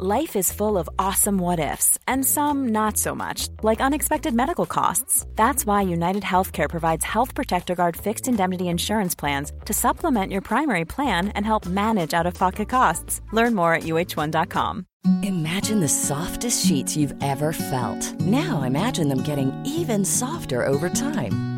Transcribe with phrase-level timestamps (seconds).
[0.00, 4.64] Life is full of awesome what ifs, and some not so much, like unexpected medical
[4.64, 5.26] costs.
[5.34, 10.40] That's why United Healthcare provides Health Protector Guard fixed indemnity insurance plans to supplement your
[10.40, 13.22] primary plan and help manage out of pocket costs.
[13.32, 14.86] Learn more at uh1.com.
[15.24, 18.20] Imagine the softest sheets you've ever felt.
[18.20, 21.57] Now imagine them getting even softer over time.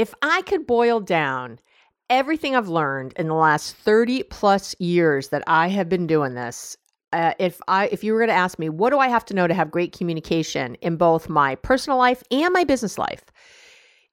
[0.00, 1.58] If I could boil down
[2.08, 6.74] everything I've learned in the last 30 plus years that I have been doing this,
[7.12, 9.34] uh, if I if you were going to ask me what do I have to
[9.34, 13.24] know to have great communication in both my personal life and my business life,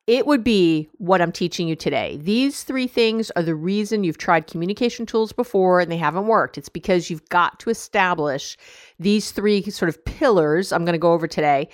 [0.08, 2.18] it would be what I'm teaching you today.
[2.22, 6.58] These three things are the reason you've tried communication tools before and they haven't worked.
[6.58, 8.58] It's because you've got to establish
[9.00, 11.70] these three sort of pillars I'm going to go over today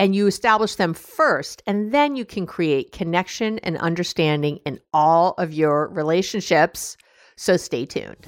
[0.00, 5.34] and you establish them first, and then you can create connection and understanding in all
[5.36, 6.96] of your relationships.
[7.36, 8.26] So stay tuned.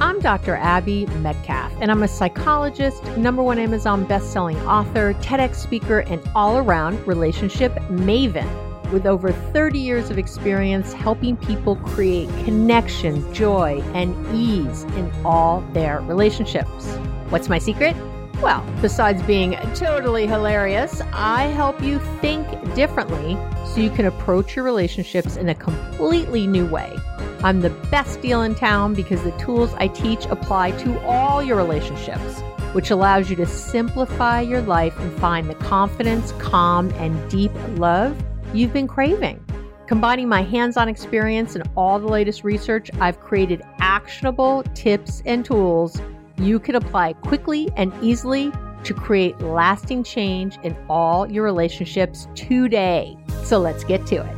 [0.00, 0.56] I'm Dr.
[0.56, 7.06] Abby Medcalf, and I'm a psychologist, number one Amazon best-selling author, TEDx speaker, and all-around
[7.06, 8.50] relationship maven
[8.90, 15.60] with over 30 years of experience helping people create connection, joy, and ease in all
[15.74, 16.96] their relationships.
[17.28, 17.94] What's my secret?
[18.42, 23.36] Well, besides being totally hilarious, I help you think differently
[23.66, 26.96] so you can approach your relationships in a completely new way.
[27.44, 31.58] I'm the best deal in town because the tools I teach apply to all your
[31.58, 32.40] relationships,
[32.72, 38.16] which allows you to simplify your life and find the confidence, calm, and deep love
[38.54, 39.44] you've been craving.
[39.86, 45.44] Combining my hands on experience and all the latest research, I've created actionable tips and
[45.44, 46.00] tools
[46.40, 48.52] you can apply quickly and easily
[48.84, 53.16] to create lasting change in all your relationships today.
[53.44, 54.36] So let's get to it.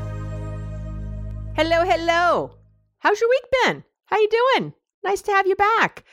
[1.55, 2.57] Hello, hello.
[2.99, 3.85] How's your week been?
[4.07, 4.73] How you doing?
[5.05, 6.05] Nice to have you back.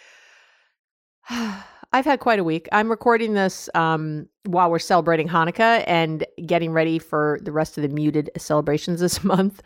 [1.91, 2.69] I've had quite a week.
[2.71, 7.81] I'm recording this um, while we're celebrating Hanukkah and getting ready for the rest of
[7.81, 9.63] the muted celebrations this month.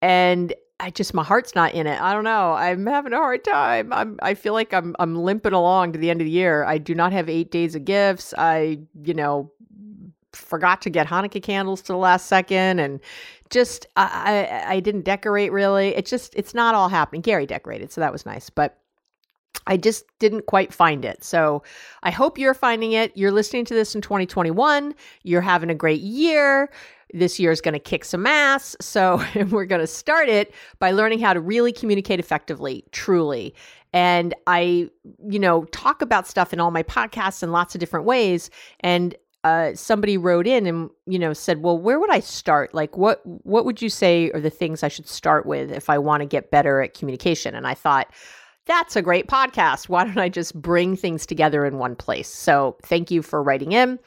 [0.00, 2.00] And I just my heart's not in it.
[2.00, 2.52] I don't know.
[2.52, 3.92] I'm having a hard time.
[3.92, 6.64] I'm I feel like I'm I'm limping along to the end of the year.
[6.64, 8.32] I do not have 8 days of gifts.
[8.38, 9.52] I, you know,
[10.32, 13.00] forgot to get Hanukkah candles to the last second and
[13.50, 15.88] just I I, I didn't decorate really.
[15.96, 17.22] It just it's not all happening.
[17.22, 18.78] Gary decorated, so that was nice, but
[19.66, 21.22] I just didn't quite find it.
[21.24, 21.62] So
[22.02, 23.16] I hope you're finding it.
[23.16, 24.94] You're listening to this in 2021.
[25.24, 26.70] You're having a great year.
[27.14, 28.76] This year is going to kick some ass.
[28.80, 33.54] So we're going to start it by learning how to really communicate effectively, truly.
[33.92, 34.90] And I,
[35.28, 38.50] you know, talk about stuff in all my podcasts in lots of different ways.
[38.80, 42.74] And uh, somebody wrote in and you know said, "Well, where would I start?
[42.74, 45.96] Like, what what would you say are the things I should start with if I
[45.96, 48.12] want to get better at communication?" And I thought,
[48.66, 49.88] that's a great podcast.
[49.88, 52.28] Why don't I just bring things together in one place?
[52.28, 53.98] So, thank you for writing in.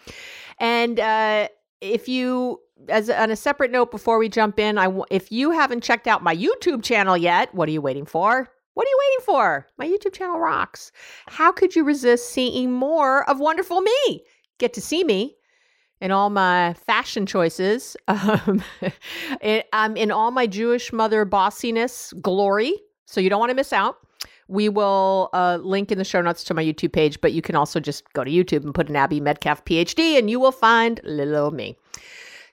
[0.60, 1.48] And uh,
[1.82, 2.60] if you
[2.90, 6.24] as on a separate note before we jump in, I if you haven't checked out
[6.24, 8.50] my YouTube channel yet, what are you waiting for?
[8.74, 9.68] What are you waiting for?
[9.78, 10.92] My YouTube channel rocks.
[11.28, 14.24] How could you resist seeing more of wonderful me?
[14.60, 15.36] Get to see me
[16.00, 18.64] in all my fashion choices, um,
[19.42, 22.74] in, um, in all my Jewish mother bossiness glory.
[23.06, 23.98] So you don't want to miss out.
[24.48, 27.56] We will uh, link in the show notes to my YouTube page, but you can
[27.56, 31.00] also just go to YouTube and put an Abby Medcalf PhD, and you will find
[31.04, 31.78] little me.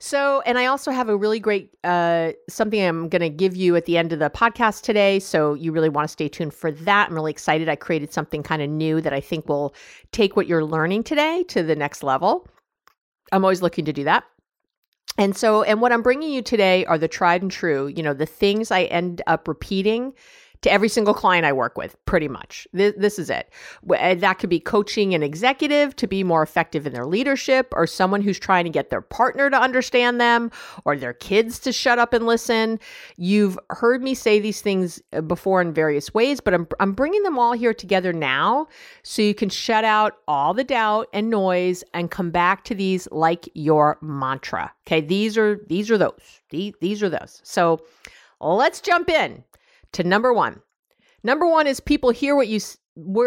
[0.01, 3.75] So, and I also have a really great uh, something I'm going to give you
[3.75, 5.19] at the end of the podcast today.
[5.19, 7.09] So, you really want to stay tuned for that.
[7.09, 7.69] I'm really excited.
[7.69, 9.75] I created something kind of new that I think will
[10.13, 12.47] take what you're learning today to the next level.
[13.33, 14.25] I'm always looking to do that.
[15.19, 18.15] And so, and what I'm bringing you today are the tried and true, you know,
[18.15, 20.15] the things I end up repeating
[20.63, 22.67] to every single client I work with, pretty much.
[22.73, 23.53] This, this is it.
[23.85, 28.23] That could be coaching an executive to be more effective in their leadership, or someone
[28.23, 30.51] who's trying to get their partner to understand them,
[30.85, 32.81] or their kids to shut up and listen.
[33.17, 37.23] You've heard me say these things uh, before in various ways, but I'm, I'm bringing
[37.23, 38.67] them all here together now
[39.03, 43.09] so you can shut out all the doubt and noise and come back to these
[43.13, 44.73] like your mantra.
[44.87, 46.41] Okay, these are these are those.
[46.51, 47.41] These, these are those.
[47.45, 47.81] So
[48.41, 49.45] let's jump in
[49.93, 50.61] to number one.
[51.23, 52.61] Number one is people hear what you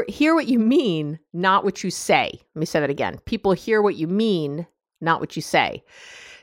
[0.08, 2.32] hear what you mean, not what you say.
[2.56, 3.20] Let me say that again.
[3.26, 4.68] People hear what you mean,
[5.00, 5.84] not what you say.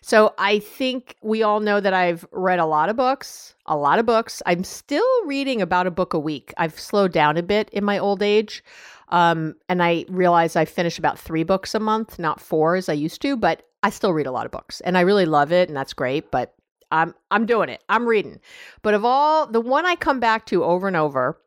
[0.01, 3.99] So I think we all know that I've read a lot of books, a lot
[3.99, 4.43] of books.
[4.47, 6.55] I'm still reading about a book a week.
[6.57, 8.63] I've slowed down a bit in my old age.
[9.11, 12.93] Um, and I realize I finish about three books a month, not four as I
[12.93, 15.69] used to, but I still read a lot of books and I really love it
[15.69, 16.31] and that's great.
[16.31, 16.55] But
[16.91, 17.83] I'm I'm doing it.
[17.89, 18.41] I'm reading.
[18.83, 21.39] But of all the one I come back to over and over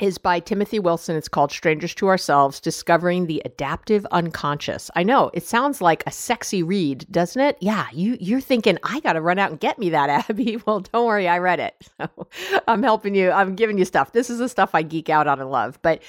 [0.00, 1.16] is by Timothy Wilson.
[1.16, 4.90] It's called Strangers to Ourselves Discovering the Adaptive Unconscious.
[4.96, 7.58] I know it sounds like a sexy read, doesn't it?
[7.60, 10.58] Yeah, you, you're thinking, I got to run out and get me that, Abby.
[10.66, 11.74] Well, don't worry, I read it.
[11.98, 12.28] So
[12.66, 13.30] I'm helping you.
[13.30, 14.12] I'm giving you stuff.
[14.12, 15.78] This is the stuff I geek out on and love.
[15.82, 16.02] But,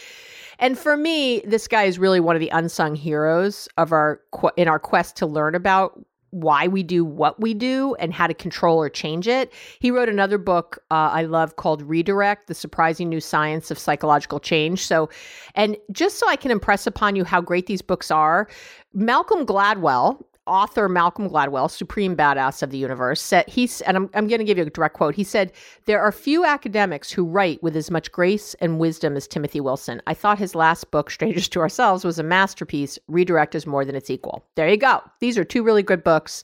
[0.60, 4.22] and for me, this guy is really one of the unsung heroes of our,
[4.56, 6.00] in our quest to learn about
[6.32, 9.52] why we do what we do and how to control or change it.
[9.80, 14.40] He wrote another book uh, I love called Redirect The Surprising New Science of Psychological
[14.40, 14.86] Change.
[14.86, 15.10] So,
[15.56, 18.48] and just so I can impress upon you how great these books are,
[18.94, 24.28] Malcolm Gladwell, author Malcolm Gladwell, supreme badass of the universe, said he's and I'm I'm
[24.28, 25.16] going to give you a direct quote.
[25.16, 25.52] He said,
[25.86, 30.02] "There are few academics who write with as much grace and wisdom as Timothy Wilson.
[30.08, 32.98] I thought his last book, Strangers to Ourselves, was a masterpiece.
[33.08, 35.02] Redirect is more than its equal." There you go.
[35.20, 36.44] These are two really good books.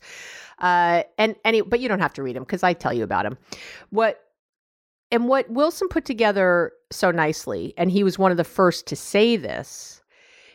[0.60, 3.24] Uh, and any, but you don't have to read them because I tell you about
[3.24, 3.38] them.
[3.90, 4.24] What
[5.12, 8.96] and what Wilson put together so nicely, and he was one of the first to
[8.96, 10.02] say this,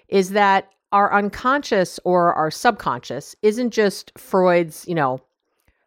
[0.08, 5.20] is that our unconscious or our subconscious isn't just Freud's, you know,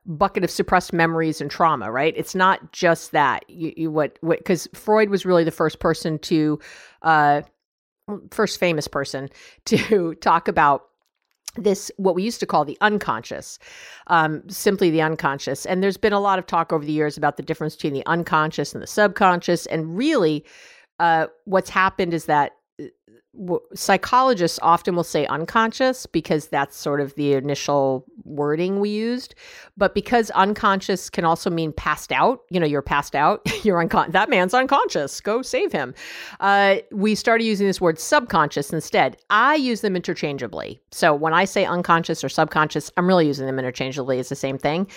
[0.05, 2.13] bucket of suppressed memories and trauma, right?
[2.15, 3.49] It's not just that.
[3.49, 6.59] You, you what because Freud was really the first person to,
[7.01, 7.41] uh,
[8.31, 9.29] first famous person
[9.65, 10.85] to talk about
[11.57, 13.59] this what we used to call the unconscious
[14.07, 17.37] um, simply the unconscious and there's been a lot of talk over the years about
[17.37, 20.43] the difference between the unconscious and the subconscious and really
[20.99, 22.57] uh, what's happened is that
[23.73, 29.35] psychologists often will say unconscious because that's sort of the initial wording we used
[29.77, 34.13] but because unconscious can also mean passed out you know you're passed out you're unconscious
[34.13, 35.93] that man's unconscious go save him.
[36.39, 39.17] Uh, we started using this word subconscious instead.
[39.29, 40.79] I use them interchangeably.
[40.91, 44.57] So when i say unconscious or subconscious i'm really using them interchangeably it's the same
[44.57, 44.87] thing.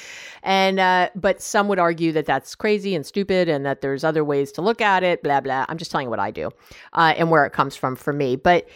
[0.42, 4.24] And uh, but some would argue that that's crazy and stupid and that there's other
[4.24, 5.66] ways to look at it blah blah.
[5.68, 6.50] I'm just telling you what i do
[6.92, 8.66] uh, and where it comes from for me but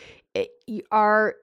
[0.90, 1.36] our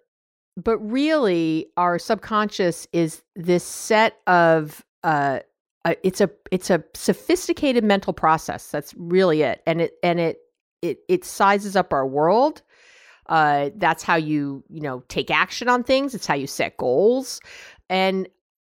[0.58, 5.40] but really our subconscious is this set of uh,
[5.86, 10.40] uh, it's a it's a sophisticated mental process that's really it and it and it
[10.82, 12.62] it it sizes up our world.
[13.28, 17.40] Uh, that's how you you know take action on things it's how you set goals
[17.90, 18.28] and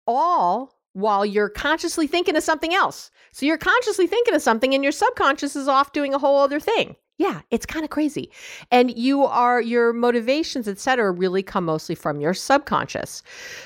[0.05, 3.09] all while you're consciously thinking of something else.
[3.31, 6.59] So you're consciously thinking of something and your subconscious is off doing a whole other
[6.59, 8.31] thing yeah, it's kind of crazy.
[8.71, 13.22] And you are your motivations, etc., really come mostly from your subconscious.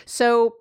[0.06, 0.56] So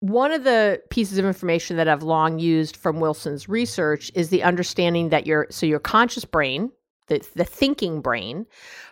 [0.00, 4.42] one of the pieces of information that I've long used from Wilson's research is the
[4.42, 6.70] understanding that your so your conscious brain,
[7.08, 8.46] the, the thinking brain,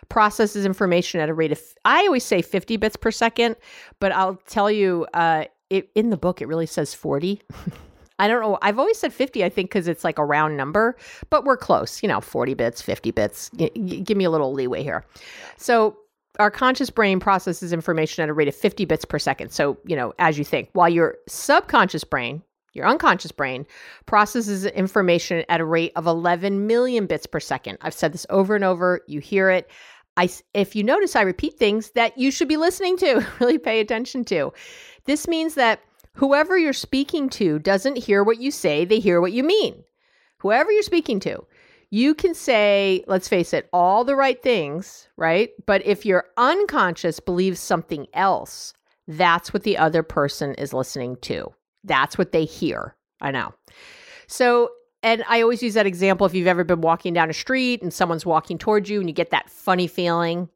[0.09, 3.55] processes information at a rate of I always say 50 bits per second,
[3.99, 7.41] but I'll tell you uh, it, in the book it really says 40.
[8.19, 8.57] I don't know.
[8.61, 10.95] I've always said 50, I think, because it's like a round number,
[11.29, 13.49] but we're close, you know, 40 bits, 50 bits.
[13.57, 15.03] Y- y- give me a little leeway here.
[15.57, 15.97] So,
[16.39, 19.51] our conscious brain processes information at a rate of 50 bits per second.
[19.51, 22.41] So, you know, as you think, while your subconscious brain,
[22.73, 23.67] your unconscious brain,
[24.07, 27.77] processes information at a rate of 11 million bits per second.
[27.81, 29.01] I've said this over and over.
[29.07, 29.69] You hear it.
[30.17, 33.79] I, if you notice, I repeat things that you should be listening to, really pay
[33.79, 34.51] attention to.
[35.05, 35.81] This means that
[36.15, 39.83] Whoever you're speaking to doesn't hear what you say, they hear what you mean.
[40.39, 41.45] Whoever you're speaking to,
[41.89, 45.49] you can say, let's face it, all the right things, right?
[45.65, 48.73] But if your unconscious believes something else,
[49.07, 51.53] that's what the other person is listening to.
[51.83, 52.95] That's what they hear.
[53.21, 53.53] I know.
[54.27, 54.69] So,
[55.01, 57.93] and I always use that example if you've ever been walking down a street and
[57.93, 60.49] someone's walking towards you and you get that funny feeling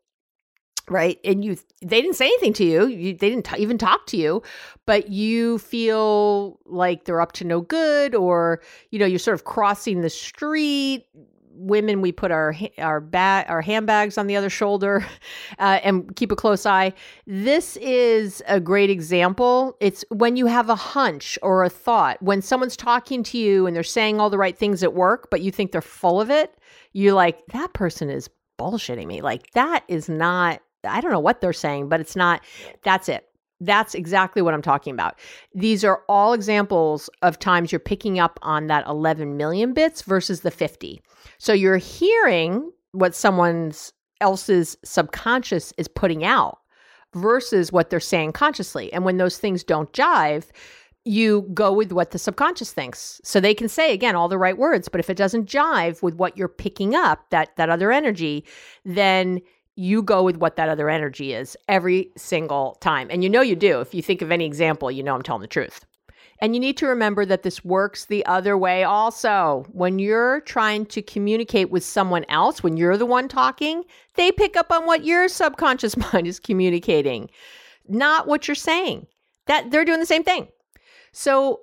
[0.90, 1.20] right?
[1.24, 4.18] And you they didn't say anything to you, you they didn't t- even talk to
[4.18, 4.42] you
[4.88, 9.44] but you feel like they're up to no good or you know you're sort of
[9.44, 11.06] crossing the street.
[11.60, 15.06] Women we put our our bag our handbags on the other shoulder
[15.60, 16.94] uh, and keep a close eye.
[17.26, 19.76] This is a great example.
[19.80, 23.76] It's when you have a hunch or a thought when someone's talking to you and
[23.76, 26.54] they're saying all the right things at work but you think they're full of it
[26.94, 29.22] you're like that person is bullshitting me.
[29.22, 32.42] Like that is not I don't know what they're saying, but it's not,
[32.84, 33.28] that's it.
[33.60, 35.18] That's exactly what I'm talking about.
[35.56, 40.42] These are all examples of times you're picking up on that 11 million bits versus
[40.42, 41.02] the 50.
[41.40, 46.60] So you're hearing what someone's else's subconscious is putting out
[47.14, 48.92] versus what they're saying consciously.
[48.94, 50.46] And when those things don't jive,
[51.06, 53.22] you go with what the subconscious thinks.
[53.24, 56.16] So they can say again all the right words, but if it doesn't jive with
[56.16, 58.44] what you're picking up, that that other energy,
[58.84, 59.40] then
[59.78, 63.08] you go with what that other energy is every single time.
[63.12, 63.80] And you know you do.
[63.80, 65.86] If you think of any example, you know I'm telling the truth.
[66.40, 69.66] And you need to remember that this works the other way also.
[69.72, 73.84] When you're trying to communicate with someone else, when you're the one talking,
[74.16, 77.30] they pick up on what your subconscious mind is communicating,
[77.88, 79.08] not what you're saying.
[79.46, 80.48] That they're doing the same thing.
[81.12, 81.62] So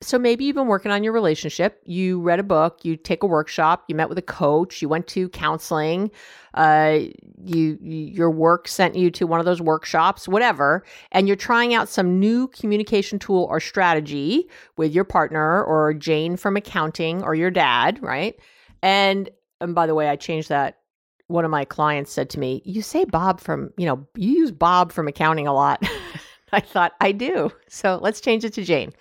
[0.00, 1.80] so maybe you've been working on your relationship.
[1.84, 5.08] You read a book, you take a workshop, you met with a coach, you went
[5.08, 6.12] to counseling,
[6.54, 7.00] uh,
[7.44, 11.74] you, you your work sent you to one of those workshops, whatever, and you're trying
[11.74, 17.34] out some new communication tool or strategy with your partner or Jane from accounting or
[17.34, 18.38] your dad, right?
[18.82, 19.28] And
[19.60, 20.78] and by the way, I changed that.
[21.26, 24.52] One of my clients said to me, "You say Bob from, you know, you use
[24.52, 25.82] Bob from accounting a lot."
[26.52, 27.50] I thought I do.
[27.68, 28.92] So let's change it to Jane.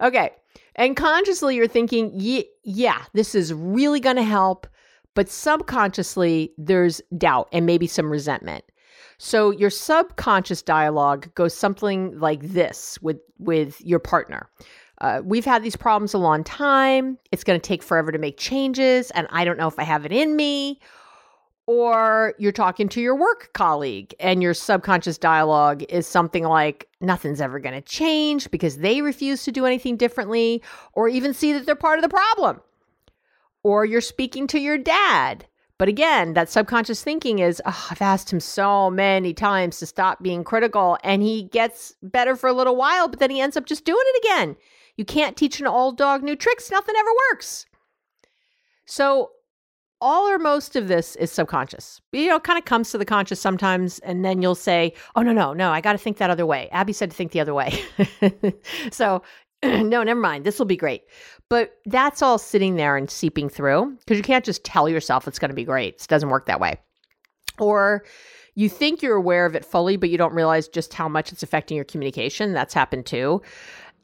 [0.00, 0.30] Okay.
[0.76, 2.12] And consciously, you're thinking,
[2.62, 4.66] yeah, this is really going to help.
[5.14, 8.64] But subconsciously, there's doubt and maybe some resentment.
[9.18, 14.48] So your subconscious dialogue goes something like this with with your partner.
[15.00, 17.18] Uh, we've had these problems a long time.
[17.32, 20.04] It's going to take forever to make changes, and I don't know if I have
[20.04, 20.78] it in me
[21.68, 27.42] or you're talking to your work colleague and your subconscious dialogue is something like nothing's
[27.42, 30.62] ever going to change because they refuse to do anything differently
[30.94, 32.62] or even see that they're part of the problem.
[33.62, 35.44] Or you're speaking to your dad.
[35.76, 40.22] But again, that subconscious thinking is, oh, I've asked him so many times to stop
[40.22, 43.66] being critical and he gets better for a little while, but then he ends up
[43.66, 44.56] just doing it again.
[44.96, 47.66] You can't teach an old dog new tricks, nothing ever works.
[48.86, 49.32] So
[50.00, 52.00] all or most of this is subconscious.
[52.12, 55.22] You know, it kind of comes to the conscious sometimes, and then you'll say, Oh,
[55.22, 56.68] no, no, no, I got to think that other way.
[56.70, 57.82] Abby said to think the other way.
[58.90, 59.22] so,
[59.62, 60.44] no, never mind.
[60.44, 61.02] This will be great.
[61.48, 65.38] But that's all sitting there and seeping through because you can't just tell yourself it's
[65.38, 65.94] going to be great.
[66.02, 66.78] It doesn't work that way.
[67.58, 68.04] Or
[68.54, 71.42] you think you're aware of it fully, but you don't realize just how much it's
[71.42, 72.52] affecting your communication.
[72.52, 73.42] That's happened too.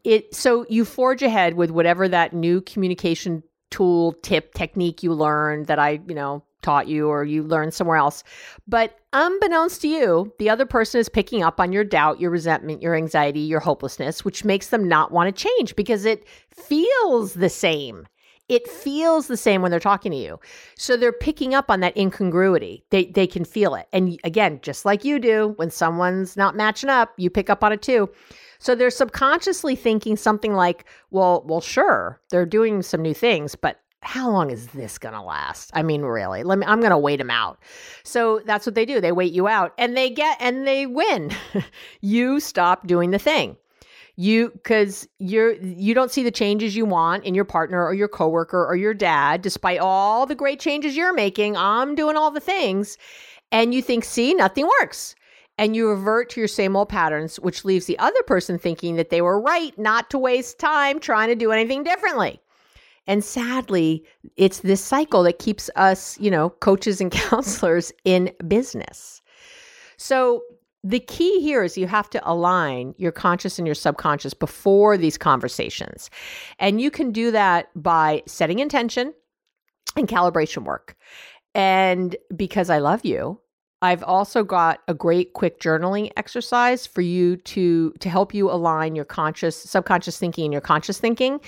[0.02, 3.42] It so you forge ahead with whatever that new communication
[3.74, 7.96] tool, tip, technique you learned that I, you know, taught you or you learned somewhere
[7.96, 8.22] else.
[8.68, 12.82] But unbeknownst to you, the other person is picking up on your doubt, your resentment,
[12.82, 17.48] your anxiety, your hopelessness, which makes them not want to change because it feels the
[17.48, 18.06] same.
[18.48, 20.38] It feels the same when they're talking to you.
[20.76, 22.84] So they're picking up on that incongruity.
[22.90, 23.88] They they can feel it.
[23.92, 27.72] And again, just like you do, when someone's not matching up, you pick up on
[27.72, 28.10] it too.
[28.58, 33.80] So they're subconsciously thinking something like, well, well, sure, they're doing some new things, but
[34.04, 35.70] how long is this going to last?
[35.74, 37.58] I mean, really, let me, I'm going to wait them out.
[38.04, 39.00] So that's what they do.
[39.00, 41.30] They wait you out and they get, and they win.
[42.00, 43.56] you stop doing the thing.
[44.16, 48.08] You, cause you're, you don't see the changes you want in your partner or your
[48.08, 51.56] coworker or your dad, despite all the great changes you're making.
[51.56, 52.96] I'm doing all the things.
[53.50, 55.16] And you think, see, nothing works
[55.58, 59.10] and you revert to your same old patterns, which leaves the other person thinking that
[59.10, 62.40] they were right not to waste time trying to do anything differently.
[63.06, 64.04] And sadly,
[64.36, 69.22] it's this cycle that keeps us, you know, coaches and counselors in business.
[69.96, 70.42] So
[70.84, 75.16] the key here is you have to align your conscious and your subconscious before these
[75.16, 76.10] conversations.
[76.58, 79.14] And you can do that by setting intention
[79.96, 80.94] and calibration work.
[81.54, 83.40] And because I love you,
[83.80, 88.94] I've also got a great quick journaling exercise for you to to help you align
[88.94, 91.40] your conscious subconscious thinking and your conscious thinking.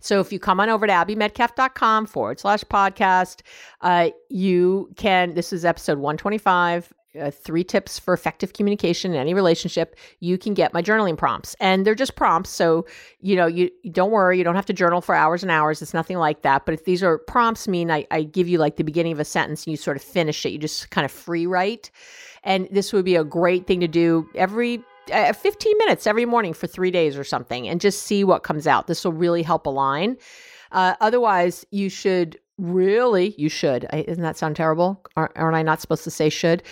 [0.00, 3.42] So if you come on over to abbymedcalf.com forward slash podcast,
[3.80, 9.34] uh, you can this is episode 125 uh, three tips for effective communication in any
[9.34, 11.54] relationship, you can get my journaling prompts.
[11.60, 12.50] And they're just prompts.
[12.50, 12.86] So,
[13.20, 15.82] you know, you, you don't worry, you don't have to journal for hours and hours.
[15.82, 16.64] It's nothing like that.
[16.66, 19.24] But if these are prompts, mean I, I give you like the beginning of a
[19.24, 21.90] sentence and you sort of finish it, you just kind of free write.
[22.42, 26.54] And this would be a great thing to do every uh, 15 minutes every morning
[26.54, 28.86] for three days or something and just see what comes out.
[28.86, 30.16] This will really help align.
[30.72, 33.86] Uh, otherwise, you should really, you should.
[33.90, 35.04] I, doesn't that sound terrible?
[35.16, 36.62] Aren't, aren't I not supposed to say should?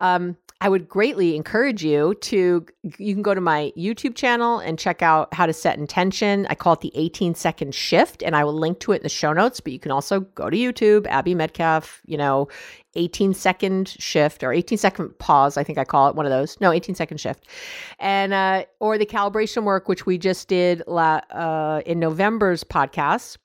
[0.00, 2.64] Um, I would greatly encourage you to
[2.96, 6.46] you can go to my YouTube channel and check out how to set intention.
[6.50, 9.08] I call it the 18 second shift and I will link to it in the
[9.08, 12.46] show notes, but you can also go to YouTube, Abby Medcalf, you know,
[12.94, 16.60] 18 second shift or 18 second pause, I think I call it one of those.
[16.60, 17.48] No, 18 second shift.
[17.98, 23.36] And uh or the calibration work which we just did la- uh in November's podcast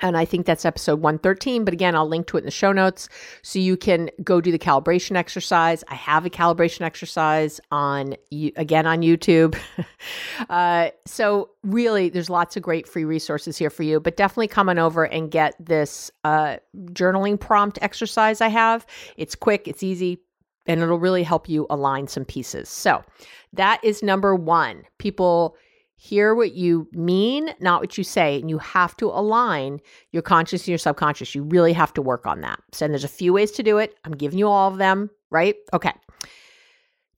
[0.00, 1.64] and I think that's episode 113.
[1.64, 3.08] But again, I'll link to it in the show notes
[3.42, 5.84] so you can go do the calibration exercise.
[5.88, 8.16] I have a calibration exercise on,
[8.56, 9.56] again, on YouTube.
[10.50, 14.00] uh, so, really, there's lots of great free resources here for you.
[14.00, 18.86] But definitely come on over and get this uh, journaling prompt exercise I have.
[19.16, 20.18] It's quick, it's easy,
[20.66, 22.68] and it'll really help you align some pieces.
[22.68, 23.04] So,
[23.52, 24.82] that is number one.
[24.98, 25.56] People
[26.04, 28.38] hear what you mean, not what you say.
[28.38, 29.80] And you have to align
[30.12, 31.34] your conscious and your subconscious.
[31.34, 32.60] You really have to work on that.
[32.72, 33.94] So, and there's a few ways to do it.
[34.04, 35.56] I'm giving you all of them, right?
[35.72, 35.92] Okay.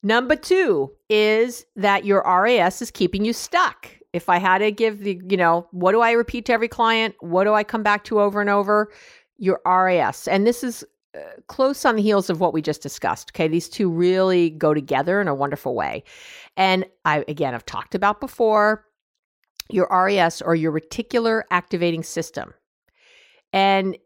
[0.03, 3.89] Number two is that your RAS is keeping you stuck.
[4.13, 7.13] If I had to give the, you know, what do I repeat to every client?
[7.19, 8.89] What do I come back to over and over?
[9.37, 10.29] Your RAS.
[10.29, 10.85] And this is
[11.47, 13.31] close on the heels of what we just discussed.
[13.33, 13.47] Okay.
[13.47, 16.03] These two really go together in a wonderful way.
[16.55, 18.85] And I, again, I've talked about before
[19.69, 22.53] your RAS or your reticular activating system.
[23.53, 23.97] And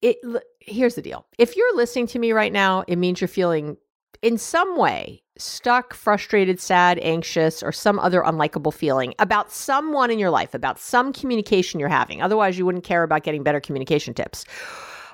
[0.00, 0.16] it
[0.60, 1.26] here's the deal.
[1.38, 3.76] If you're listening to me right now, it means you're feeling
[4.20, 10.18] in some way stuck, frustrated, sad, anxious, or some other unlikable feeling about someone in
[10.18, 12.20] your life, about some communication you're having.
[12.20, 14.44] Otherwise, you wouldn't care about getting better communication tips.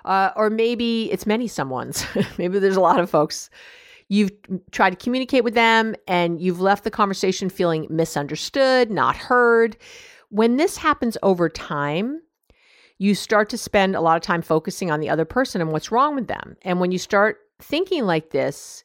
[0.08, 2.04] Uh, or maybe it's many someone's.
[2.38, 3.50] maybe there's a lot of folks
[4.08, 4.32] You've
[4.70, 9.76] tried to communicate with them and you've left the conversation feeling misunderstood, not heard.
[10.30, 12.22] When this happens over time,
[12.96, 15.92] you start to spend a lot of time focusing on the other person and what's
[15.92, 16.56] wrong with them.
[16.62, 18.82] And when you start thinking like this,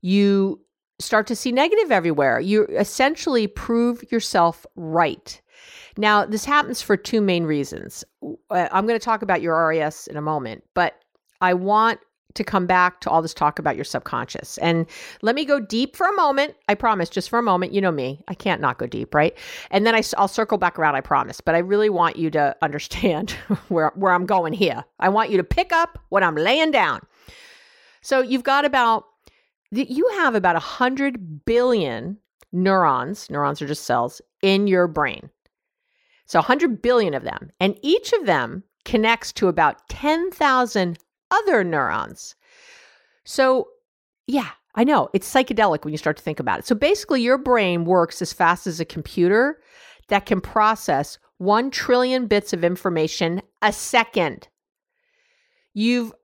[0.00, 0.58] you
[0.98, 2.40] start to see negative everywhere.
[2.40, 5.40] You essentially prove yourself right.
[5.96, 8.04] Now, this happens for two main reasons.
[8.22, 10.94] Uh, I'm going to talk about your RAS in a moment, but
[11.40, 12.00] I want
[12.34, 14.58] to come back to all this talk about your subconscious.
[14.58, 14.86] And
[15.22, 16.54] let me go deep for a moment.
[16.68, 17.72] I promise, just for a moment.
[17.72, 19.36] You know me, I can't not go deep, right?
[19.70, 21.40] And then I, will circle back around, I promise.
[21.40, 23.30] But I really want you to understand
[23.68, 24.84] where, where I'm going here.
[24.98, 27.00] I want you to pick up what I'm laying down.
[28.00, 29.04] So you've got about,
[29.70, 32.18] you have about 100 billion
[32.52, 35.30] neurons, neurons are just cells, in your brain.
[36.32, 37.50] So 100 billion of them.
[37.60, 40.98] And each of them connects to about 10,000
[41.30, 42.36] other neurons.
[43.26, 43.68] So,
[44.26, 46.66] yeah, I know it's psychedelic when you start to think about it.
[46.66, 49.60] So, basically, your brain works as fast as a computer
[50.08, 54.48] that can process 1 trillion bits of information a second.
[55.74, 56.14] You've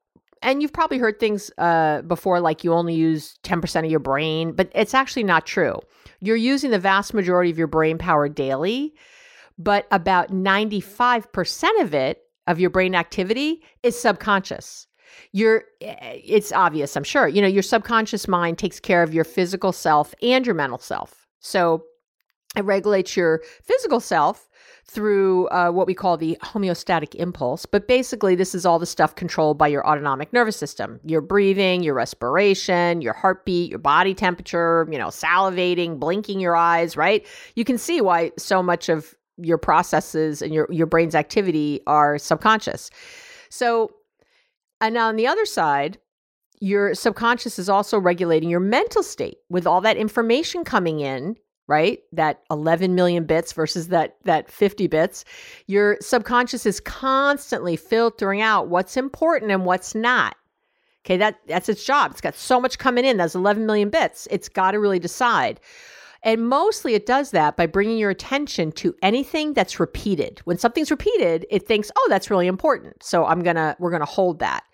[0.41, 4.53] and you've probably heard things uh, before like you only use 10% of your brain,
[4.53, 5.79] but it's actually not true.
[6.21, 8.95] You're using the vast majority of your brain power daily,
[9.59, 14.87] but about 95% of it, of your brain activity, is subconscious
[15.33, 19.25] your eh, it's obvious i'm sure you know your subconscious mind takes care of your
[19.25, 21.83] physical self and your mental self so
[22.57, 24.49] it regulates your physical self
[24.87, 27.67] through uh, what we call the homeostatic impulse.
[27.67, 31.83] But basically, this is all the stuff controlled by your autonomic nervous system your breathing,
[31.83, 37.27] your respiration, your heartbeat, your body temperature, you know, salivating, blinking your eyes, right?
[37.55, 42.19] You can see why so much of your processes and your, your brain's activity are
[42.19, 42.91] subconscious.
[43.51, 43.93] So,
[44.81, 45.99] and on the other side,
[46.61, 51.37] your subconscious is also regulating your mental state with all that information coming in
[51.69, 52.01] right?
[52.13, 55.25] That 11 million bits versus that that 50 bits.
[55.67, 60.35] Your subconscious is constantly filtering out what's important and what's not.
[61.05, 62.11] Okay that that's its job.
[62.11, 64.27] It's got so much coming in that's 11 million bits.
[64.31, 65.61] It's got to really decide
[66.23, 70.41] and mostly it does that by bringing your attention to anything that's repeated.
[70.45, 74.01] When something's repeated, it thinks, "Oh, that's really important." So I'm going to we're going
[74.01, 74.65] to hold that.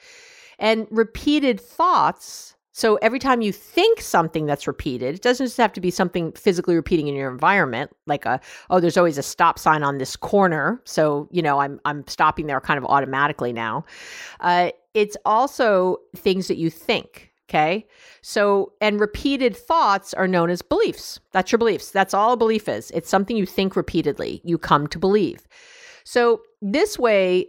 [0.59, 5.73] And repeated thoughts, so every time you think something that's repeated, it doesn't just have
[5.75, 9.61] to be something physically repeating in your environment, like a oh, there's always a stop
[9.61, 13.85] sign on this corner, so you know I'm I'm stopping there kind of automatically now.
[14.41, 17.87] Uh, it's also things that you think Okay.
[18.23, 21.21] So, and repeated thoughts are known as beliefs.
[21.33, 21.91] That's your beliefs.
[21.91, 22.91] That's all a belief is.
[22.93, 25.47] It's something you think repeatedly, you come to believe.
[26.05, 27.49] So, this way,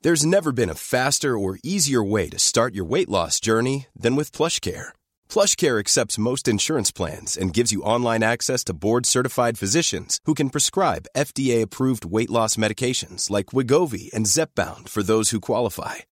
[0.00, 4.14] There's never been a faster or easier way to start your weight loss journey than
[4.14, 4.92] with PlushCare.
[5.28, 10.50] PlushCare accepts most insurance plans and gives you online access to board-certified physicians who can
[10.50, 16.07] prescribe FDA-approved weight loss medications like Wegovy and Zepbound for those who qualify.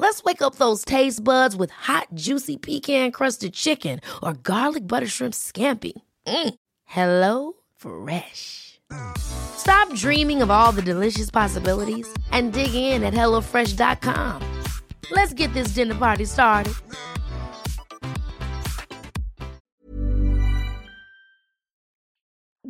[0.00, 5.34] Let's wake up those taste buds with hot, juicy pecan-crusted chicken or garlic butter shrimp
[5.34, 5.92] scampi.
[6.26, 6.54] Mm.
[6.86, 8.80] Hello Fresh.
[9.18, 14.42] Stop dreaming of all the delicious possibilities and dig in at HelloFresh.com.
[15.10, 16.72] Let's get this dinner party started.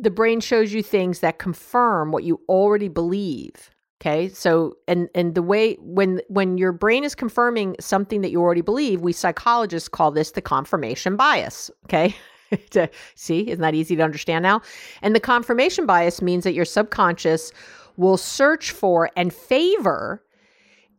[0.01, 3.69] the brain shows you things that confirm what you already believe
[4.01, 8.41] okay so and and the way when when your brain is confirming something that you
[8.41, 12.15] already believe we psychologists call this the confirmation bias okay?
[12.71, 14.61] To see isn't that easy to understand now?
[15.01, 17.53] And the confirmation bias means that your subconscious
[17.95, 20.21] will search for and favor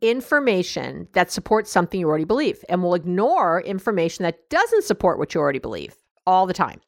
[0.01, 5.35] information that supports something you already believe and will ignore information that doesn't support what
[5.35, 5.95] you already believe
[6.27, 6.81] all the time.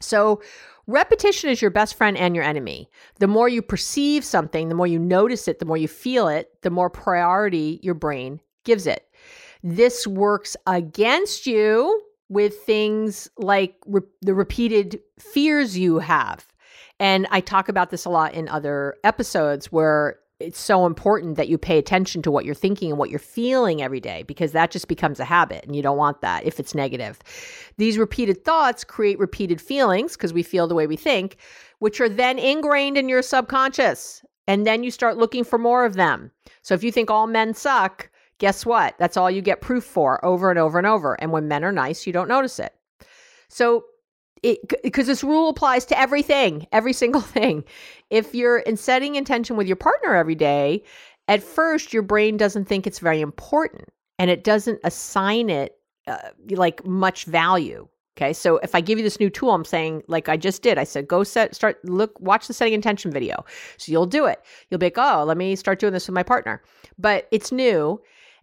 [0.00, 0.42] So
[0.86, 2.90] Repetition is your best friend and your enemy.
[3.18, 6.50] The more you perceive something, the more you notice it, the more you feel it,
[6.62, 9.06] the more priority your brain gives it.
[9.62, 16.46] This works against you with things like re- the repeated fears you have.
[17.00, 21.48] And I talk about this a lot in other episodes where it's so important that
[21.48, 24.70] you pay attention to what you're thinking and what you're feeling every day because that
[24.70, 27.18] just becomes a habit and you don't want that if it's negative.
[27.78, 31.36] These repeated thoughts create repeated feelings because we feel the way we think,
[31.78, 34.24] which are then ingrained in your subconscious.
[34.46, 36.30] And then you start looking for more of them.
[36.62, 38.94] So if you think all men suck, guess what?
[38.98, 41.14] That's all you get proof for over and over and over.
[41.14, 42.74] And when men are nice, you don't notice it.
[43.48, 43.84] So
[44.82, 47.64] because this rule applies to everything, every single thing.
[48.10, 50.82] If you're in setting intention with your partner every day,
[51.28, 56.18] at first your brain doesn't think it's very important and it doesn't assign it uh,
[56.50, 57.88] like much value.
[58.16, 58.32] Okay.
[58.32, 60.84] So if I give you this new tool, I'm saying, like I just did, I
[60.84, 63.44] said, go set, start, look, watch the setting intention video.
[63.76, 64.40] So you'll do it.
[64.70, 66.62] You'll be like, oh, let me start doing this with my partner.
[66.96, 68.00] But it's new.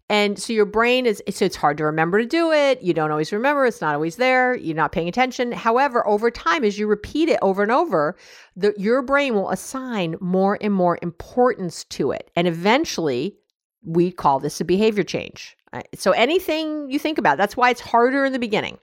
[0.08, 2.82] And so your brain is, so it's hard to remember to do it.
[2.82, 3.64] You don't always remember.
[3.64, 4.54] It's not always there.
[4.56, 5.52] You're not paying attention.
[5.52, 8.16] However, over time, as you repeat it over and over,
[8.54, 12.30] the, your brain will assign more and more importance to it.
[12.36, 13.38] And eventually,
[13.84, 15.56] we call this a behavior change.
[15.72, 18.78] Uh, so anything you think about, that's why it's harder in the beginning.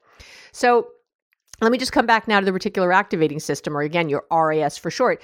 [0.52, 0.88] So
[1.62, 4.78] let me just come back now to the reticular activating system, or again, your RAS
[4.78, 5.22] for short.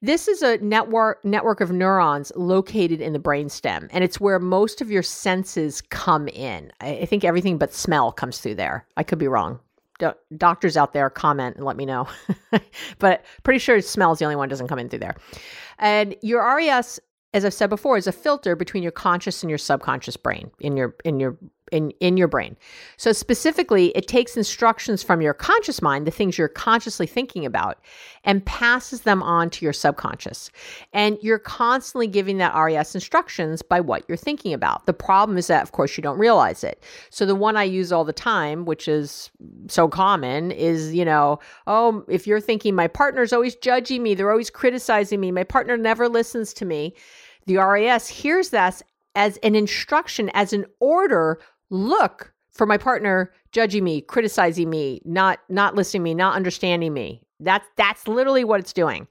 [0.00, 4.80] This is a network network of neurons located in the brainstem, and it's where most
[4.80, 6.72] of your senses come in.
[6.80, 8.86] I, I think everything but smell comes through there.
[8.96, 9.58] I could be wrong.
[9.98, 12.06] Do- doctors out there comment and let me know.
[12.98, 15.16] but pretty sure smell is the only one that doesn't come in through there.
[15.80, 17.00] And your RAS,
[17.34, 20.76] as I've said before, is a filter between your conscious and your subconscious brain in
[20.76, 21.36] your in your
[21.72, 22.56] in, in your brain.
[22.96, 27.78] So, specifically, it takes instructions from your conscious mind, the things you're consciously thinking about,
[28.24, 30.50] and passes them on to your subconscious.
[30.92, 34.86] And you're constantly giving that RAS instructions by what you're thinking about.
[34.86, 36.82] The problem is that, of course, you don't realize it.
[37.10, 39.30] So, the one I use all the time, which is
[39.68, 44.30] so common, is, you know, oh, if you're thinking my partner's always judging me, they're
[44.30, 46.94] always criticizing me, my partner never listens to me.
[47.46, 48.82] The RAS hears that
[49.14, 55.40] as an instruction, as an order look for my partner judging me, criticizing me, not
[55.48, 57.22] not listening to me, not understanding me.
[57.40, 59.06] That's that's literally what it's doing.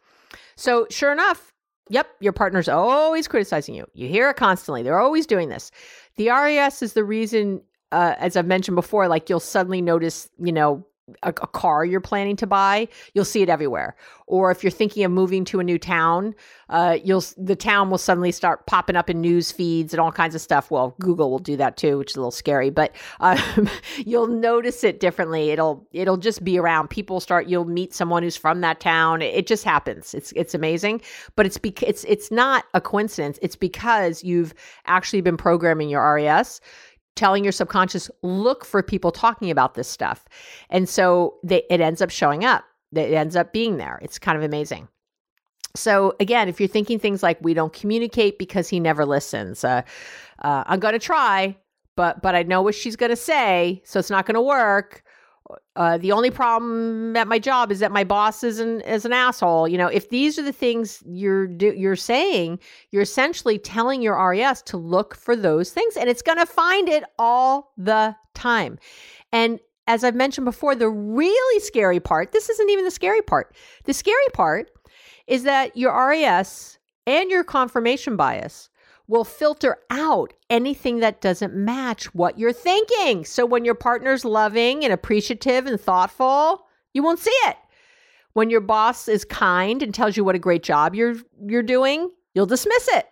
[0.56, 1.54] So sure enough,
[1.90, 3.86] yep, your partner's always criticizing you.
[3.94, 4.84] You hear it constantly.
[4.84, 5.72] They're always doing this.
[6.18, 10.52] The RAS is the reason, uh, as I've mentioned before, like you'll suddenly notice, you
[10.52, 10.86] know,
[11.24, 13.96] a, a, car you're planning to buy, you'll see it everywhere.
[14.26, 16.36] Or if you're thinking of moving to a new town,
[16.70, 20.36] uh, you'll the town will suddenly start popping up in news feeds and all kinds
[20.36, 20.70] of stuff.
[20.70, 24.84] Well, Google will do that too, which is a little scary, but um, you'll notice
[24.84, 25.52] it differently.
[25.52, 26.90] It'll it'll just be around.
[26.90, 27.48] People start.
[27.48, 29.22] You'll meet someone who's from that town.
[29.22, 30.14] It just happens.
[30.14, 31.02] It's it's amazing,
[31.38, 33.40] but it's because it's it's not a coincidence.
[33.42, 34.54] It's because you've
[34.86, 36.60] actually been programming your RAS
[37.18, 40.24] telling your subconscious look for people talking about this stuff
[40.70, 44.00] and so they, it ends up showing up It ends up being there.
[44.02, 44.88] It's kind of amazing.
[45.76, 49.82] So again, if you're thinking things like we don't communicate because he never listens, uh,
[50.42, 51.58] uh, I'm going to try,
[51.96, 55.04] but but I know what she's going to say, so it's not going to work.
[55.76, 59.14] Uh, the only problem at my job is that my boss is an is an
[59.14, 59.68] asshole.
[59.68, 62.60] You know, if these are the things you're do, you're saying,
[62.92, 66.90] you're essentially telling your RAS to look for those things, and it's going to find
[66.90, 68.78] it all the time.
[69.32, 72.34] And as I've mentioned before, the really scary part.
[72.34, 73.56] This isn't even the scary part.
[73.86, 74.70] The scary part
[75.28, 78.70] is that your RAS and your confirmation bias
[79.08, 83.24] will filter out anything that doesn't match what you're thinking.
[83.24, 87.58] So when your partner's loving and appreciative and thoughtful, you won't see it.
[88.34, 91.16] When your boss is kind and tells you what a great job you're
[91.46, 93.08] you're doing, you'll dismiss it.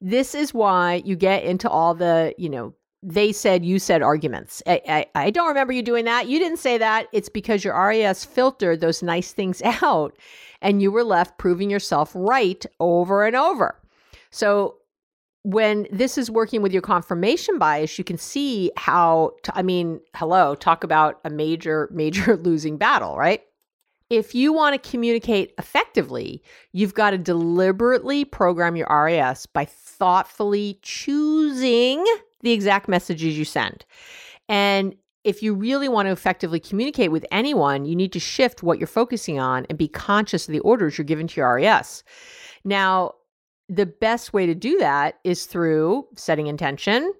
[0.00, 4.62] This is why you get into all the, you know, they said, you said arguments.
[4.66, 6.28] I, I, I, don't remember you doing that.
[6.28, 7.06] You didn't say that.
[7.12, 10.16] It's because your RAS filtered those nice things out
[10.60, 13.80] and you were left proving yourself right over and over.
[14.30, 14.76] So
[15.46, 20.00] when this is working with your confirmation bias, you can see how, t- I mean,
[20.16, 23.42] hello, talk about a major, major losing battle, right?
[24.10, 30.80] If you want to communicate effectively, you've got to deliberately program your RAS by thoughtfully
[30.82, 32.04] choosing
[32.40, 33.84] the exact messages you send.
[34.48, 38.78] And if you really want to effectively communicate with anyone, you need to shift what
[38.78, 42.02] you're focusing on and be conscious of the orders you're giving to your RAS.
[42.64, 43.14] Now,
[43.68, 47.12] the best way to do that is through setting intention,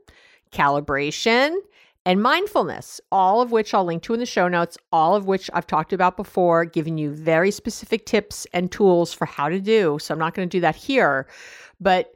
[0.52, 1.56] calibration,
[2.04, 5.50] and mindfulness, all of which I'll link to in the show notes, all of which
[5.52, 9.98] I've talked about before, giving you very specific tips and tools for how to do.
[10.00, 11.26] So I'm not going to do that here.
[11.80, 12.12] But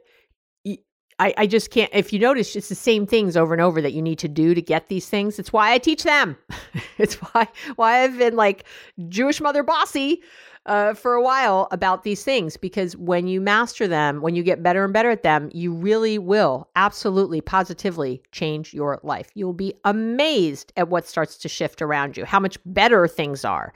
[1.21, 1.91] I, I just can't.
[1.93, 4.55] If you notice, it's the same things over and over that you need to do
[4.55, 5.37] to get these things.
[5.37, 6.35] It's why I teach them.
[6.97, 8.63] it's why why I've been like
[9.07, 10.23] Jewish mother bossy
[10.65, 14.61] uh, for a while about these things because when you master them, when you get
[14.61, 19.29] better and better at them, you really will absolutely, positively change your life.
[19.33, 23.73] You'll be amazed at what starts to shift around you, how much better things are,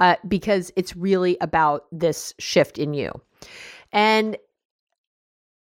[0.00, 3.12] uh, because it's really about this shift in you.
[3.92, 4.38] And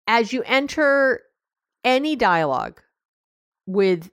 [0.08, 1.22] as you enter
[1.86, 2.82] any dialogue
[3.66, 4.12] with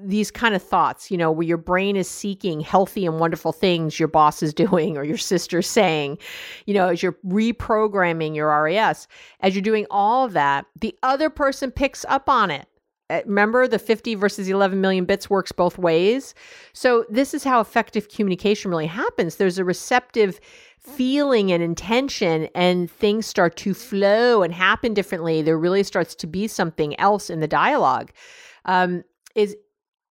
[0.00, 3.98] these kind of thoughts, you know, where your brain is seeking healthy and wonderful things
[3.98, 6.18] your boss is doing or your sister's saying,
[6.66, 9.08] you know, as you're reprogramming your RAS,
[9.40, 12.66] as you're doing all of that, the other person picks up on it.
[13.10, 16.34] Uh, remember, the 50 versus 11 million bits works both ways.
[16.74, 19.36] So, this is how effective communication really happens.
[19.36, 20.40] There's a receptive
[20.78, 26.26] feeling and intention and things start to flow and happen differently there really starts to
[26.26, 28.10] be something else in the dialogue
[28.64, 29.02] um,
[29.34, 29.56] is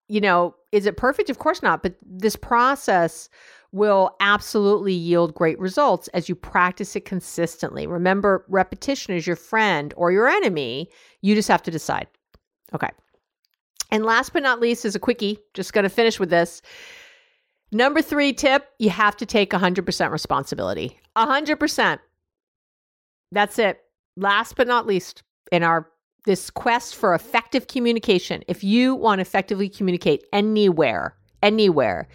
[0.07, 1.29] you know is it perfect?
[1.29, 3.29] Of course not but this process
[3.71, 7.85] will absolutely yield great results as you practice it consistently.
[7.85, 10.89] Remember repetition is your friend or your enemy.
[11.21, 12.07] You just have to decide.
[12.73, 12.89] Okay.
[13.91, 15.39] And last but not least is a quickie.
[15.53, 16.61] Just going to finish with this.
[17.71, 20.99] Number three tip you have to take 100% responsibility.
[21.17, 21.99] 100%.
[23.31, 23.81] That's it.
[24.15, 25.89] Last but not least, in our
[26.27, 32.07] this quest for effective communication, if you want to effectively communicate anywhere, anywhere,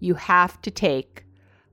[0.00, 1.24] you have to take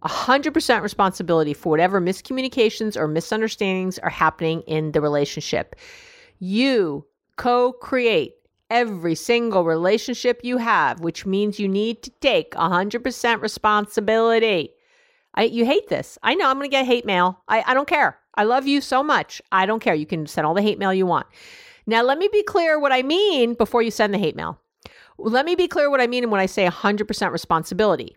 [0.03, 5.75] 100% responsibility for whatever miscommunications or misunderstandings are happening in the relationship.
[6.37, 8.35] You co create
[8.69, 14.69] every single relationship you have, which means you need to take 100% responsibility.
[15.33, 16.17] I, you hate this.
[16.21, 17.41] I know I'm going to get hate mail.
[17.47, 18.19] I, I don't care.
[18.35, 19.41] I love you so much.
[19.51, 19.95] I don't care.
[19.95, 21.27] You can send all the hate mail you want.
[21.89, 24.59] Now, let me be clear what I mean before you send the hate mail.
[25.17, 28.15] Let me be clear what I mean when I say 100% responsibility.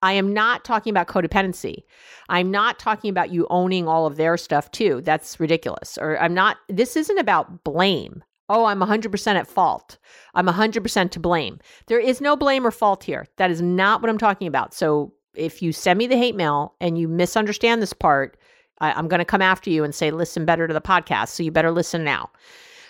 [0.00, 1.82] I am not talking about codependency.
[2.28, 5.00] I'm not talking about you owning all of their stuff too.
[5.02, 5.98] That's ridiculous.
[6.00, 9.98] Or I'm not, this isn't about blame oh, I'm 100% at fault.
[10.34, 11.58] I'm 100% to blame.
[11.86, 13.26] There is no blame or fault here.
[13.36, 14.72] That is not what I'm talking about.
[14.72, 18.36] So if you send me the hate mail and you misunderstand this part,
[18.80, 21.28] I, am going to come after you and say, listen better to the podcast.
[21.28, 22.30] So you better listen now.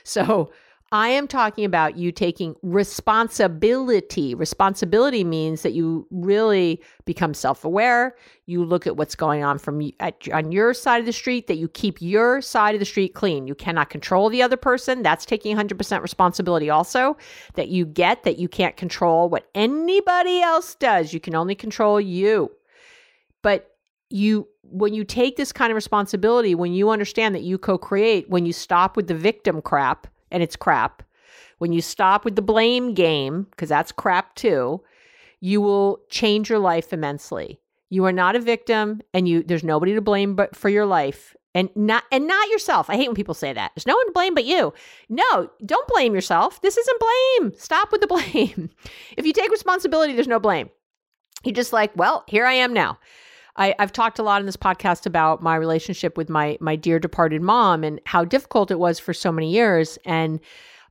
[0.08, 0.50] So
[0.90, 4.34] I am talking about you taking responsibility.
[4.34, 8.16] Responsibility means that you really become self-aware.
[8.46, 11.46] You look at what's going on from at, on your side of the street.
[11.46, 13.46] That you keep your side of the street clean.
[13.46, 15.02] You cannot control the other person.
[15.02, 16.70] That's taking 100% responsibility.
[16.70, 17.18] Also,
[17.54, 21.12] that you get that you can't control what anybody else does.
[21.12, 22.50] You can only control you.
[23.42, 23.74] But
[24.08, 28.46] you when you take this kind of responsibility, when you understand that you co-create, when
[28.46, 31.02] you stop with the victim crap and it's crap.
[31.58, 34.80] When you stop with the blame game, because that's crap too,
[35.40, 37.60] you will change your life immensely.
[37.90, 41.34] You are not a victim and you there's nobody to blame but for your life
[41.54, 42.90] and not and not yourself.
[42.90, 43.72] I hate when people say that.
[43.74, 44.72] There's no one to blame but you.
[45.08, 46.60] No, don't blame yourself.
[46.60, 47.52] This isn't blame.
[47.58, 48.70] Stop with the blame.
[49.16, 50.70] if you take responsibility, there's no blame.
[51.44, 52.98] You're just like, well, here I am now.
[53.58, 56.98] I, have talked a lot in this podcast about my relationship with my my dear
[56.98, 59.98] departed mom and how difficult it was for so many years.
[60.04, 60.40] And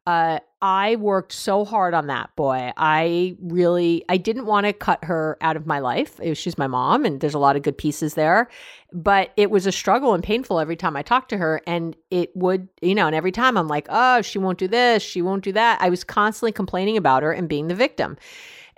[0.05, 2.71] uh, I worked so hard on that boy.
[2.77, 6.19] I really I didn't want to cut her out of my life.
[6.33, 8.49] She's my mom, and there's a lot of good pieces there.
[8.93, 12.35] But it was a struggle and painful every time I talked to her, and it
[12.35, 13.07] would you know.
[13.07, 15.81] And every time I'm like, oh, she won't do this, she won't do that.
[15.81, 18.17] I was constantly complaining about her and being the victim,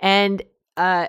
[0.00, 0.42] and
[0.76, 1.08] uh,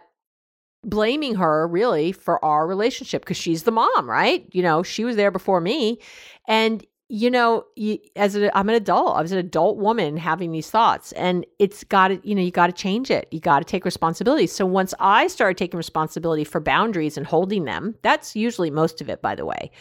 [0.84, 4.48] blaming her really for our relationship because she's the mom, right?
[4.52, 6.00] You know, she was there before me.
[6.48, 10.70] And, you know, you, as I'm an adult, I was an adult woman having these
[10.72, 13.28] thoughts, and it's got to, you know, you got to change it.
[13.32, 14.48] You got to take responsibility.
[14.48, 19.10] So once I started taking responsibility for boundaries and holding them, that's usually most of
[19.10, 19.72] it, by the way.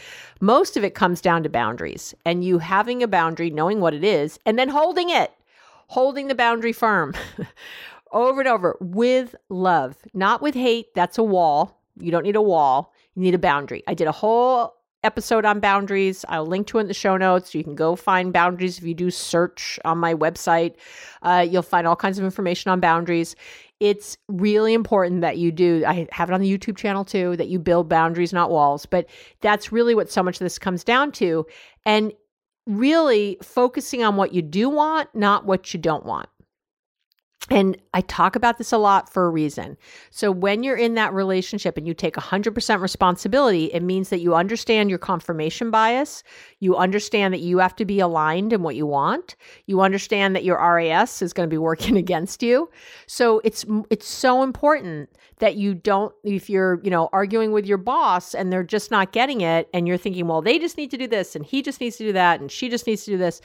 [0.41, 4.03] Most of it comes down to boundaries and you having a boundary, knowing what it
[4.03, 5.33] is, and then holding it,
[5.87, 7.15] holding the boundary firm.
[8.13, 10.95] over and over with love, not with hate.
[10.95, 11.81] That's a wall.
[11.99, 12.93] You don't need a wall.
[13.15, 13.83] You need a boundary.
[13.87, 16.25] I did a whole episode on boundaries.
[16.29, 17.55] I'll link to it in the show notes.
[17.55, 20.75] You can go find boundaries if you do search on my website.
[21.23, 23.35] Uh, you'll find all kinds of information on boundaries.
[23.81, 25.85] It's really important that you do.
[25.87, 28.85] I have it on the YouTube channel too, that you build boundaries, not walls.
[28.85, 29.07] But
[29.41, 31.47] that's really what so much of this comes down to.
[31.87, 32.13] And
[32.67, 36.29] really focusing on what you do want, not what you don't want.
[37.53, 39.77] And I talk about this a lot for a reason.
[40.11, 44.37] So, when you're in that relationship and you take 100% responsibility, it means that you
[44.37, 46.23] understand your confirmation bias.
[46.61, 49.35] You understand that you have to be aligned in what you want.
[49.67, 52.71] You understand that your RAS is going to be working against you.
[53.09, 55.11] So, it's it's so important
[55.41, 59.11] that you don't if you're, you know, arguing with your boss and they're just not
[59.11, 61.81] getting it and you're thinking, "Well, they just need to do this and he just
[61.81, 63.41] needs to do that and she just needs to do this."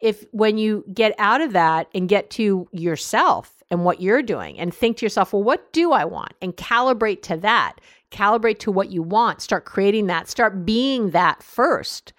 [0.00, 4.58] If when you get out of that and get to yourself and what you're doing
[4.58, 6.32] and think to yourself, well, what do I want?
[6.42, 7.80] And calibrate to that.
[8.10, 9.40] Calibrate to what you want.
[9.40, 10.28] Start creating that.
[10.28, 12.12] Start being that first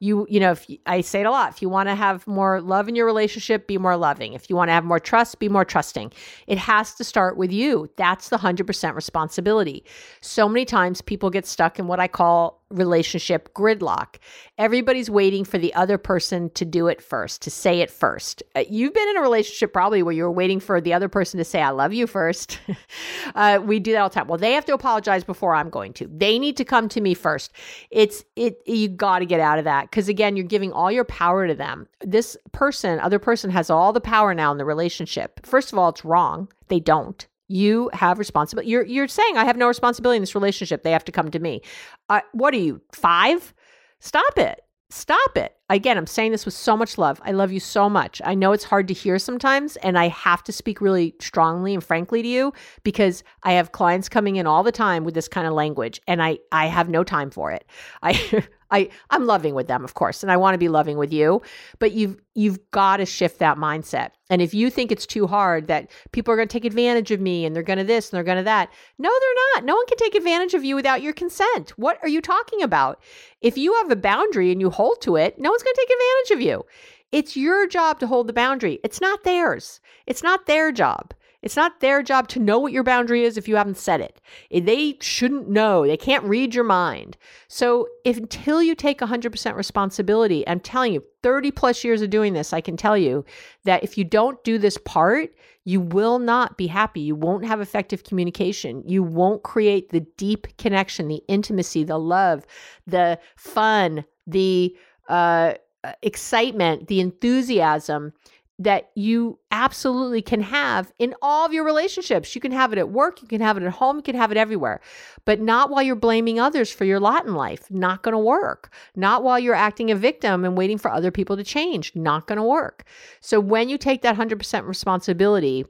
[0.00, 2.60] you you know if i say it a lot if you want to have more
[2.60, 5.48] love in your relationship be more loving if you want to have more trust be
[5.48, 6.12] more trusting
[6.46, 9.84] it has to start with you that's the 100% responsibility
[10.20, 14.16] so many times people get stuck in what i call relationship gridlock
[14.58, 18.64] everybody's waiting for the other person to do it first to say it first uh,
[18.68, 21.60] you've been in a relationship probably where you're waiting for the other person to say
[21.60, 22.60] i love you first
[23.34, 25.92] uh, we do that all the time well they have to apologize before i'm going
[25.92, 27.52] to they need to come to me first
[27.90, 31.04] it's it you got to get out of that because again, you're giving all your
[31.04, 31.86] power to them.
[32.00, 35.44] This person, other person has all the power now in the relationship.
[35.46, 36.48] First of all, it's wrong.
[36.68, 37.26] They don't.
[37.48, 38.70] You have responsibility.
[38.70, 40.82] You're you're saying I have no responsibility in this relationship.
[40.82, 41.62] They have to come to me.
[42.08, 43.54] Uh, what are you five?
[44.00, 44.60] Stop it.
[44.90, 45.54] Stop it.
[45.68, 47.20] Again, I'm saying this with so much love.
[47.22, 48.22] I love you so much.
[48.24, 51.84] I know it's hard to hear sometimes, and I have to speak really strongly and
[51.84, 55.46] frankly to you because I have clients coming in all the time with this kind
[55.46, 57.66] of language, and I I have no time for it.
[58.02, 61.12] I I I'm loving with them, of course, and I want to be loving with
[61.12, 61.42] you,
[61.78, 64.10] but you've you've got to shift that mindset.
[64.30, 67.20] And if you think it's too hard that people are going to take advantage of
[67.20, 69.64] me and they're going to this and they're going to that, no, they're not.
[69.64, 71.70] No one can take advantage of you without your consent.
[71.78, 73.00] What are you talking about?
[73.40, 75.96] If you have a boundary and you hold to it, no one's going to take
[75.96, 76.64] advantage of you.
[77.10, 78.80] It's your job to hold the boundary.
[78.84, 79.80] It's not theirs.
[80.06, 81.14] It's not their job.
[81.42, 84.20] It's not their job to know what your boundary is if you haven't set it.
[84.50, 85.86] They shouldn't know.
[85.86, 87.16] They can't read your mind.
[87.46, 92.32] So, if, until you take 100% responsibility, I'm telling you, 30 plus years of doing
[92.32, 93.24] this, I can tell you
[93.64, 95.30] that if you don't do this part,
[95.64, 97.00] you will not be happy.
[97.00, 98.82] You won't have effective communication.
[98.86, 102.46] You won't create the deep connection, the intimacy, the love,
[102.86, 104.76] the fun, the
[105.08, 105.54] uh,
[106.02, 108.12] excitement, the enthusiasm
[108.60, 112.34] that you absolutely can have in all of your relationships.
[112.34, 114.32] You can have it at work, you can have it at home, you can have
[114.32, 114.80] it everywhere,
[115.24, 117.70] but not while you're blaming others for your lot in life.
[117.70, 118.72] Not going to work.
[118.96, 121.94] Not while you're acting a victim and waiting for other people to change.
[121.94, 122.84] Not going to work.
[123.20, 125.64] So when you take that 100% responsibility,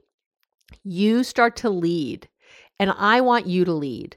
[0.83, 2.27] you start to lead.
[2.79, 4.15] And I want you to lead.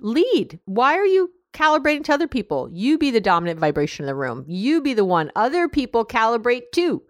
[0.00, 0.60] Lead.
[0.66, 2.68] Why are you calibrating to other people?
[2.72, 4.44] You be the dominant vibration in the room.
[4.46, 7.02] You be the one other people calibrate to.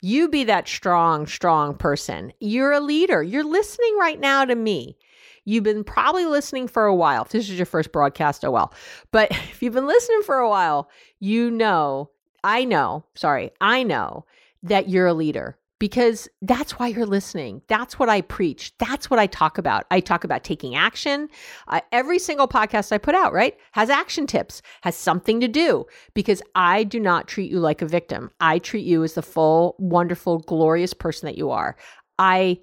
[0.00, 2.32] You be that strong, strong person.
[2.40, 3.22] You're a leader.
[3.22, 4.96] You're listening right now to me.
[5.44, 7.22] You've been probably listening for a while.
[7.22, 8.72] If this is your first broadcast, oh well.
[9.10, 12.10] But if you've been listening for a while, you know,
[12.44, 14.24] I know, sorry, I know
[14.62, 17.62] that you're a leader because that's why you're listening.
[17.68, 18.76] That's what I preach.
[18.78, 19.86] That's what I talk about.
[19.90, 21.28] I talk about taking action.
[21.68, 25.86] Uh, every single podcast I put out, right, has action tips, has something to do
[26.14, 28.30] because I do not treat you like a victim.
[28.40, 31.76] I treat you as the full, wonderful, glorious person that you are.
[32.18, 32.58] I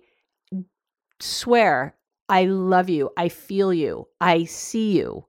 [1.22, 1.95] swear,
[2.28, 3.11] I love you.
[3.18, 4.07] I feel you.
[4.20, 5.26] I see you.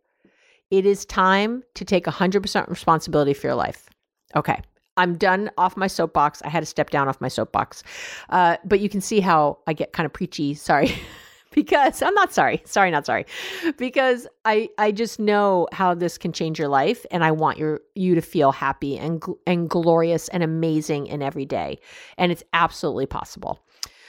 [0.70, 3.89] It is time to take 100% responsibility for your life.
[4.34, 4.61] Okay.
[4.97, 6.43] I'm done off my soapbox.
[6.43, 7.83] I had to step down off my soapbox.
[8.31, 10.55] Uh, but you can see how I get kind of preachy.
[10.55, 10.93] Sorry.
[11.57, 12.63] because I'm not sorry.
[12.67, 13.27] Sorry, not sorry.
[13.77, 17.81] Because I I just know how this can change your life and I want your
[17.95, 21.79] you to feel happy and and glorious and amazing in every day.
[22.19, 23.61] And it's absolutely possible.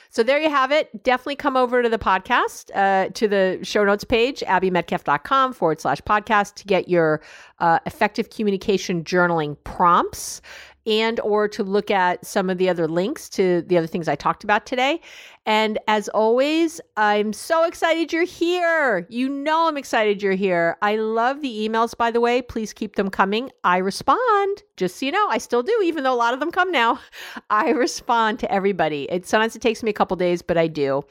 [0.10, 1.04] So there you have it.
[1.04, 6.02] Definitely come over to the podcast, uh, to the show notes page, abbymedcalf.com forward slash
[6.02, 7.22] podcast to get your
[7.60, 10.42] uh, effective communication journaling prompts
[10.88, 14.16] and or to look at some of the other links to the other things I
[14.16, 15.02] talked about today.
[15.48, 19.08] And as always, I'm so excited you're here.
[19.10, 20.76] You know I'm excited you're here.
[20.82, 22.42] I love the emails by the way.
[22.42, 23.50] Please keep them coming.
[23.64, 24.64] I respond.
[24.76, 27.00] Just so you know, I still do even though a lot of them come now.
[27.50, 29.08] I respond to everybody.
[29.10, 31.06] It sometimes it takes me a couple days, but I do.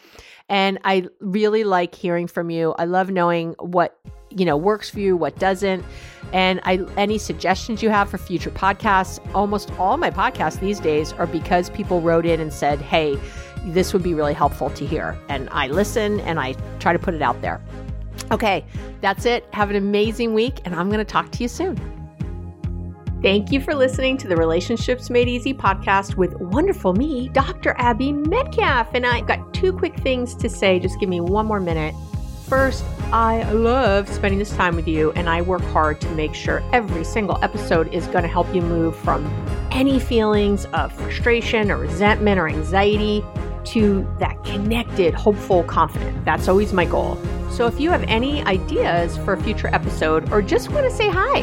[0.50, 2.74] And I really like hearing from you.
[2.78, 5.82] I love knowing what you know works for you, what doesn't.
[6.34, 9.18] And I any suggestions you have for future podcasts.
[9.34, 13.18] Almost all my podcasts these days are because people wrote in and said, "Hey,
[13.66, 17.14] this would be really helpful to hear." And I listen and I try to put
[17.14, 17.60] it out there.
[18.32, 18.64] Okay,
[19.00, 19.46] that's it.
[19.52, 21.76] Have an amazing week and I'm going to talk to you soon.
[23.22, 27.74] Thank you for listening to the Relationships Made Easy podcast with wonderful me, Dr.
[27.78, 28.88] Abby Medcalf.
[28.94, 30.78] And I've got two quick things to say.
[30.78, 31.94] Just give me one more minute.
[32.46, 36.62] First, I love spending this time with you, and I work hard to make sure
[36.72, 39.26] every single episode is going to help you move from
[39.72, 43.24] any feelings of frustration or resentment or anxiety
[43.66, 46.24] to that connected, hopeful, confident.
[46.24, 47.16] That's always my goal.
[47.50, 51.08] So if you have any ideas for a future episode or just want to say
[51.08, 51.42] hi,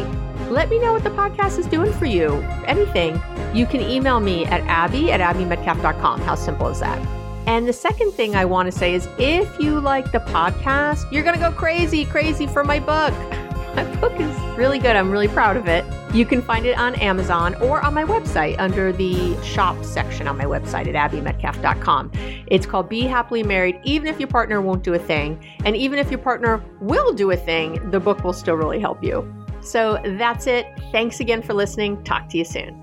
[0.49, 2.33] let me know what the podcast is doing for you.
[2.65, 3.21] Anything,
[3.53, 6.21] you can email me at abby at abbymedcalf.com.
[6.21, 6.99] How simple is that?
[7.45, 11.23] And the second thing I want to say is if you like the podcast, you're
[11.23, 13.13] going to go crazy, crazy for my book.
[13.75, 14.95] My book is really good.
[14.95, 15.85] I'm really proud of it.
[16.13, 20.37] You can find it on Amazon or on my website under the shop section on
[20.37, 22.11] my website at abbymedcalf.com.
[22.47, 25.43] It's called Be Happily Married, even if your partner won't do a thing.
[25.65, 29.03] And even if your partner will do a thing, the book will still really help
[29.03, 29.33] you.
[29.61, 30.67] So that's it.
[30.91, 32.03] Thanks again for listening.
[32.03, 32.82] Talk to you soon.